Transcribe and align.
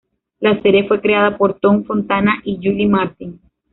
La 0.39 0.59
serie 0.63 0.87
fue 0.87 0.99
creada 0.99 1.37
por 1.37 1.59
Tom 1.59 1.83
Fontana 1.83 2.41
y 2.43 2.55
Julie 2.55 2.89
Martin. 2.89 3.39